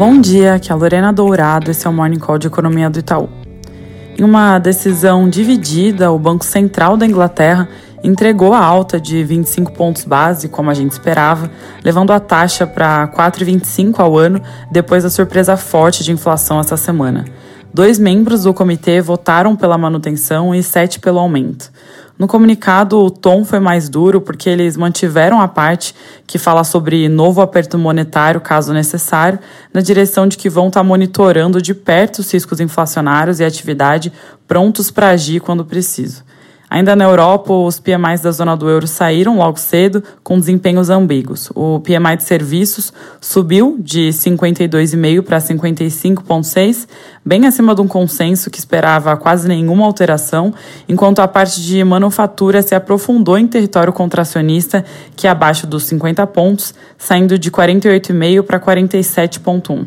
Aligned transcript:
Bom 0.00 0.18
dia, 0.18 0.54
aqui 0.54 0.70
é 0.70 0.72
a 0.72 0.76
Lorena 0.78 1.12
Dourado, 1.12 1.70
esse 1.70 1.86
é 1.86 1.90
o 1.90 1.92
Morning 1.92 2.18
Call 2.18 2.38
de 2.38 2.46
Economia 2.46 2.88
do 2.88 2.98
Itaú. 2.98 3.28
Em 4.18 4.24
uma 4.24 4.58
decisão 4.58 5.28
dividida, 5.28 6.10
o 6.10 6.18
Banco 6.18 6.42
Central 6.42 6.96
da 6.96 7.04
Inglaterra 7.04 7.68
entregou 8.02 8.54
a 8.54 8.64
alta 8.64 8.98
de 8.98 9.22
25 9.22 9.72
pontos 9.72 10.06
base, 10.06 10.48
como 10.48 10.70
a 10.70 10.74
gente 10.74 10.92
esperava, 10.92 11.50
levando 11.84 12.14
a 12.14 12.18
taxa 12.18 12.66
para 12.66 13.08
4,25 13.08 14.00
ao 14.00 14.16
ano, 14.16 14.40
depois 14.72 15.02
da 15.02 15.10
surpresa 15.10 15.54
forte 15.58 16.02
de 16.02 16.12
inflação 16.12 16.58
essa 16.58 16.78
semana. 16.78 17.26
Dois 17.72 17.98
membros 17.98 18.44
do 18.44 18.54
comitê 18.54 19.02
votaram 19.02 19.54
pela 19.54 19.76
manutenção 19.76 20.54
e 20.54 20.62
sete 20.62 20.98
pelo 20.98 21.18
aumento. 21.18 21.70
No 22.20 22.28
comunicado, 22.28 22.98
o 22.98 23.10
tom 23.10 23.46
foi 23.46 23.60
mais 23.60 23.88
duro 23.88 24.20
porque 24.20 24.50
eles 24.50 24.76
mantiveram 24.76 25.40
a 25.40 25.48
parte 25.48 25.94
que 26.26 26.36
fala 26.36 26.64
sobre 26.64 27.08
novo 27.08 27.40
aperto 27.40 27.78
monetário, 27.78 28.42
caso 28.42 28.74
necessário, 28.74 29.38
na 29.72 29.80
direção 29.80 30.26
de 30.26 30.36
que 30.36 30.50
vão 30.50 30.68
estar 30.68 30.80
tá 30.80 30.84
monitorando 30.84 31.62
de 31.62 31.72
perto 31.72 32.18
os 32.18 32.30
riscos 32.30 32.60
inflacionários 32.60 33.40
e 33.40 33.44
atividade, 33.44 34.12
prontos 34.46 34.90
para 34.90 35.08
agir 35.08 35.40
quando 35.40 35.64
preciso. 35.64 36.22
Ainda 36.70 36.94
na 36.94 37.04
Europa, 37.04 37.52
os 37.52 37.80
PMIs 37.80 38.20
da 38.20 38.30
zona 38.30 38.56
do 38.56 38.70
euro 38.70 38.86
saíram 38.86 39.36
logo 39.38 39.58
cedo 39.58 40.04
com 40.22 40.38
desempenhos 40.38 40.88
ambíguos. 40.88 41.50
O 41.52 41.80
PMI 41.80 42.16
de 42.16 42.22
serviços 42.22 42.92
subiu 43.20 43.76
de 43.80 44.10
52,5 44.10 45.22
para 45.22 45.38
55,6, 45.38 46.86
bem 47.26 47.44
acima 47.44 47.74
de 47.74 47.80
um 47.80 47.88
consenso 47.88 48.52
que 48.52 48.60
esperava 48.60 49.16
quase 49.16 49.48
nenhuma 49.48 49.84
alteração, 49.84 50.54
enquanto 50.88 51.18
a 51.18 51.26
parte 51.26 51.60
de 51.60 51.82
manufatura 51.82 52.62
se 52.62 52.72
aprofundou 52.72 53.36
em 53.36 53.48
território 53.48 53.92
contracionista, 53.92 54.84
que 55.16 55.26
é 55.26 55.30
abaixo 55.30 55.66
dos 55.66 55.82
50 55.86 56.24
pontos, 56.28 56.72
saindo 56.96 57.36
de 57.36 57.50
48,5 57.50 58.44
para 58.44 58.60
47,1. 58.60 59.86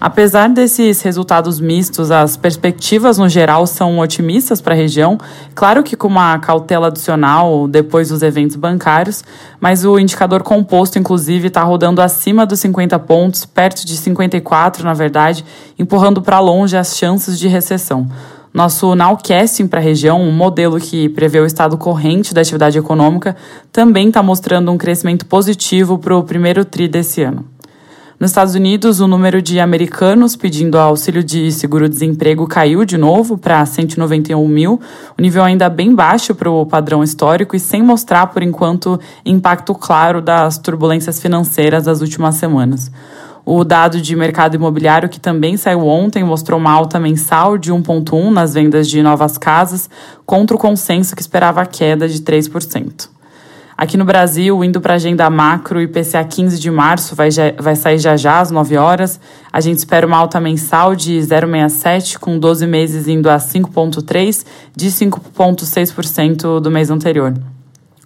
Apesar 0.00 0.48
desses 0.48 1.02
resultados 1.02 1.60
mistos, 1.60 2.10
as 2.10 2.34
perspectivas 2.34 3.18
no 3.18 3.28
geral 3.28 3.66
são 3.66 3.98
otimistas 3.98 4.58
para 4.58 4.72
a 4.72 4.76
região, 4.76 5.18
claro 5.54 5.82
que 5.82 5.94
com 5.94 6.08
uma 6.08 6.38
cautela 6.38 6.86
adicional 6.86 7.68
depois 7.68 8.08
dos 8.08 8.22
eventos 8.22 8.56
bancários, 8.56 9.22
mas 9.60 9.84
o 9.84 9.98
indicador 9.98 10.42
composto, 10.42 10.98
inclusive, 10.98 11.48
está 11.48 11.62
rodando 11.62 12.00
acima 12.00 12.46
dos 12.46 12.60
50 12.60 12.98
pontos, 13.00 13.44
perto 13.44 13.84
de 13.84 13.94
54, 13.94 14.84
na 14.84 14.94
verdade, 14.94 15.44
empurrando 15.78 16.22
para 16.22 16.40
longe 16.40 16.78
as 16.78 16.96
chances 16.96 17.38
de 17.38 17.46
recessão. 17.46 18.08
Nosso 18.54 18.94
nowcasting 18.94 19.68
para 19.68 19.80
a 19.80 19.82
região, 19.82 20.22
um 20.22 20.32
modelo 20.32 20.80
que 20.80 21.10
prevê 21.10 21.40
o 21.40 21.46
estado 21.46 21.76
corrente 21.76 22.32
da 22.32 22.40
atividade 22.40 22.78
econômica, 22.78 23.36
também 23.70 24.08
está 24.08 24.22
mostrando 24.22 24.72
um 24.72 24.78
crescimento 24.78 25.26
positivo 25.26 25.98
para 25.98 26.16
o 26.16 26.24
primeiro 26.24 26.64
TRI 26.64 26.88
desse 26.88 27.22
ano. 27.22 27.44
Nos 28.20 28.32
Estados 28.32 28.54
Unidos, 28.54 29.00
o 29.00 29.08
número 29.08 29.40
de 29.40 29.58
americanos 29.58 30.36
pedindo 30.36 30.76
auxílio 30.76 31.24
de 31.24 31.50
seguro-desemprego 31.50 32.46
caiu 32.46 32.84
de 32.84 32.98
novo 32.98 33.38
para 33.38 33.64
191 33.64 34.46
mil, 34.46 34.78
o 35.18 35.22
nível 35.22 35.42
ainda 35.42 35.70
bem 35.70 35.94
baixo 35.94 36.34
para 36.34 36.50
o 36.50 36.66
padrão 36.66 37.02
histórico 37.02 37.56
e 37.56 37.58
sem 37.58 37.82
mostrar, 37.82 38.26
por 38.26 38.42
enquanto, 38.42 39.00
impacto 39.24 39.74
claro 39.74 40.20
das 40.20 40.58
turbulências 40.58 41.18
financeiras 41.18 41.84
das 41.84 42.02
últimas 42.02 42.34
semanas. 42.34 42.92
O 43.42 43.64
dado 43.64 43.98
de 44.02 44.14
mercado 44.14 44.54
imobiliário, 44.54 45.08
que 45.08 45.18
também 45.18 45.56
saiu 45.56 45.86
ontem, 45.86 46.22
mostrou 46.22 46.60
uma 46.60 46.72
alta 46.72 47.00
mensal 47.00 47.56
de 47.56 47.72
1,1% 47.72 48.30
nas 48.30 48.52
vendas 48.52 48.86
de 48.86 49.02
novas 49.02 49.38
casas, 49.38 49.88
contra 50.26 50.54
o 50.54 50.60
consenso 50.60 51.16
que 51.16 51.22
esperava 51.22 51.62
a 51.62 51.66
queda 51.66 52.06
de 52.06 52.20
3%. 52.20 53.08
Aqui 53.80 53.96
no 53.96 54.04
Brasil, 54.04 54.62
indo 54.62 54.78
para 54.78 54.92
a 54.92 54.96
agenda 54.96 55.30
macro, 55.30 55.80
IPCA 55.80 56.22
15 56.22 56.60
de 56.60 56.70
março 56.70 57.16
vai, 57.16 57.30
vai 57.58 57.74
sair 57.74 57.98
já 57.98 58.14
já 58.14 58.38
às 58.38 58.50
9 58.50 58.76
horas. 58.76 59.18
A 59.50 59.58
gente 59.58 59.78
espera 59.78 60.06
uma 60.06 60.18
alta 60.18 60.38
mensal 60.38 60.94
de 60.94 61.18
0,67, 61.18 62.18
com 62.18 62.38
12 62.38 62.66
meses 62.66 63.08
indo 63.08 63.30
a 63.30 63.38
5,3, 63.38 64.44
de 64.76 64.88
5,6% 64.88 66.60
do 66.60 66.70
mês 66.70 66.90
anterior. 66.90 67.32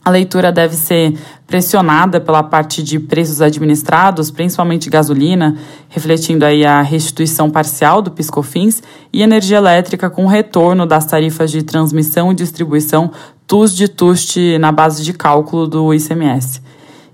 A 0.05 0.11
leitura 0.11 0.53
deve 0.53 0.77
ser 0.77 1.17
pressionada 1.47 2.21
pela 2.21 2.43
parte 2.43 2.83
de 2.83 3.01
preços 3.01 3.41
administrados, 3.41 4.31
principalmente 4.31 4.91
gasolina, 4.91 5.57
refletindo 5.89 6.45
aí 6.45 6.63
a 6.67 6.83
restituição 6.83 7.49
parcial 7.49 8.03
do 8.03 8.11
Piscofins 8.11 8.83
e 9.11 9.23
energia 9.23 9.57
elétrica 9.57 10.11
com 10.11 10.27
retorno 10.27 10.85
das 10.85 11.07
tarifas 11.07 11.51
de 11.51 11.63
transmissão 11.63 12.31
e 12.31 12.35
distribuição 12.35 13.11
TUS 13.47 13.75
de 13.75 13.89
TUST 13.89 14.59
na 14.59 14.71
base 14.71 15.03
de 15.03 15.15
cálculo 15.15 15.67
do 15.67 15.95
ICMS. 15.95 16.61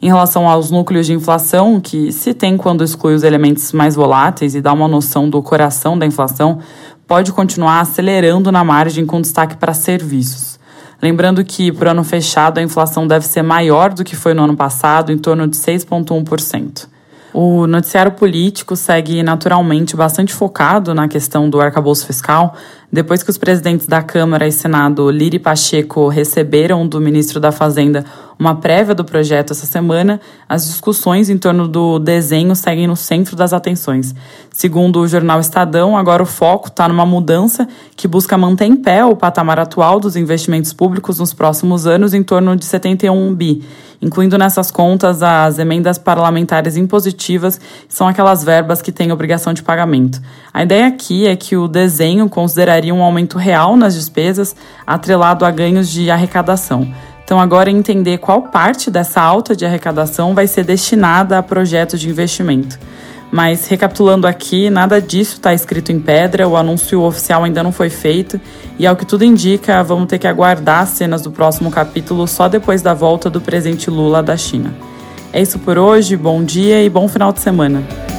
Em 0.03 0.09
relação 0.09 0.49
aos 0.49 0.71
núcleos 0.71 1.07
de 1.07 1.13
inflação, 1.13 1.79
que 1.79 2.11
se 2.11 2.35
tem 2.35 2.57
quando 2.57 2.83
exclui 2.83 3.15
os 3.15 3.23
elementos 3.23 3.73
mais 3.73 3.95
voláteis 3.95 4.57
e 4.57 4.61
dá 4.61 4.73
uma 4.73 4.89
noção 4.89 5.31
do 5.31 5.41
coração 5.41 5.97
da 5.97 6.07
inflação, 6.07 6.59
pode 7.07 7.31
continuar 7.31 7.81
acelerando 7.81 8.51
na 8.51 8.65
margem 8.65 9.07
com 9.07 9.21
destaque 9.21 9.57
para 9.57 9.75
serviços. 9.75 10.60
Lembrando 11.03 11.45
que, 11.45 11.73
para 11.73 11.89
o 11.89 11.91
ano 11.93 12.05
fechado, 12.05 12.59
a 12.59 12.63
inflação 12.63 13.07
deve 13.07 13.27
ser 13.27 13.43
maior 13.43 13.93
do 13.93 14.05
que 14.05 14.15
foi 14.15 14.35
no 14.35 14.45
ano 14.45 14.57
passado, 14.57 15.11
em 15.11 15.19
torno 15.19 15.49
de 15.49 15.57
6,1%. 15.57 16.89
O 17.33 17.67
noticiário 17.67 18.13
político 18.13 18.75
segue 18.75 19.23
naturalmente 19.23 19.95
bastante 19.95 20.35
focado 20.35 20.93
na 20.93 21.07
questão 21.07 21.49
do 21.49 21.61
arcabouço 21.61 22.07
fiscal, 22.07 22.57
depois 22.93 23.23
que 23.23 23.31
os 23.31 23.39
presidentes 23.39 23.87
da 23.87 24.03
Câmara 24.03 24.49
e 24.49 24.53
Senado, 24.53 25.09
Liri 25.11 25.39
Pacheco, 25.39 26.09
receberam 26.09 26.85
do 26.85 27.01
ministro 27.01 27.39
da 27.39 27.53
Fazenda 27.53 28.05
uma 28.37 28.57
prévia 28.57 28.95
do 28.95 29.05
projeto 29.05 29.53
essa 29.53 29.67
semana, 29.67 30.21
as 30.49 30.67
discussões 30.67 31.29
em 31.29 31.39
torno 31.39 31.69
do 31.69 31.99
desenho 31.99 32.57
seguem 32.57 32.87
no 32.87 32.97
centro 32.97 33.37
das 33.37 33.53
atenções. 33.53 34.15
Segundo 34.51 34.99
o 34.99 35.07
jornal 35.07 35.39
Estadão, 35.39 35.97
agora 35.97 36.23
o 36.23 36.27
foco 36.27 36.69
está 36.69 36.89
numa 36.89 37.07
mudança 37.07 37.69
que 37.95 38.09
busca 38.09 38.37
manter 38.37 38.65
em 38.65 38.75
pé 38.75 39.05
o 39.05 39.15
patamar 39.15 39.61
atual 39.61 40.01
dos 40.01 40.17
investimentos 40.17 40.73
públicos 40.73 41.19
nos 41.19 41.33
próximos 41.33 41.87
anos 41.87 42.13
em 42.15 42.23
torno 42.23 42.57
de 42.57 42.65
71 42.65 43.35
bi, 43.35 43.63
incluindo 44.01 44.39
nessas 44.39 44.71
contas 44.71 45.23
as 45.23 45.59
emendas 45.59 45.99
parlamentares 45.99 46.77
impositivas, 46.77 47.59
que 47.59 47.95
são 47.95 48.09
aquelas 48.09 48.43
verbas 48.43 48.81
que 48.81 48.93
têm 48.93 49.13
obrigação 49.13 49.53
de 49.53 49.63
pagamento. 49.63 50.21
A 50.53 50.63
ideia 50.63 50.87
aqui 50.87 51.27
é 51.27 51.37
que 51.37 51.57
o 51.57 51.69
desenho 51.69 52.29
consideraria 52.29 52.95
um 52.95 53.03
aumento 53.03 53.37
real 53.37 53.77
nas 53.77 53.95
despesas 53.95 54.57
atrelado 54.87 55.45
a 55.45 55.51
ganhos 55.51 55.89
de 55.89 56.11
arrecadação. 56.11 56.89
Então, 57.25 57.39
agora 57.39 57.71
é 57.71 57.73
entender 57.73 58.19
qual 58.19 58.43
parte 58.43 58.91
dessa 58.91 59.21
alta 59.21 59.55
de 59.55 59.65
arrecadação 59.65 60.35
vai 60.35 60.49
ser 60.49 60.65
destinada 60.65 61.39
a 61.39 61.43
projetos 61.43 62.01
de 62.01 62.09
investimento. 62.09 62.77
Mas, 63.31 63.69
recapitulando 63.69 64.27
aqui, 64.27 64.69
nada 64.71 65.01
disso 65.01 65.35
está 65.35 65.55
escrito 65.55 65.93
em 65.93 66.01
pedra, 66.01 66.49
o 66.49 66.57
anúncio 66.57 67.01
oficial 67.03 67.45
ainda 67.45 67.63
não 67.63 67.71
foi 67.71 67.89
feito, 67.89 68.41
e 68.79 68.87
ao 68.87 68.97
que 68.97 69.07
tudo 69.07 69.25
indica, 69.25 69.83
vamos 69.85 70.09
ter 70.09 70.19
que 70.19 70.27
aguardar 70.27 70.83
as 70.83 70.91
cenas 70.91 71.23
do 71.23 71.31
próximo 71.31 71.71
capítulo 71.71 72.27
só 72.27 72.49
depois 72.49 72.83
da 72.83 72.93
volta 72.93 73.31
do 73.31 73.41
presidente 73.41 73.89
Lula 73.89 74.23
da 74.23 74.37
China. 74.37 74.75
É 75.33 75.41
isso 75.41 75.61
por 75.61 75.79
hoje, 75.79 76.17
bom 76.17 76.43
dia 76.43 76.83
e 76.83 76.91
bom 76.91 77.07
final 77.07 77.33
de 77.33 77.39
semana. 77.39 78.10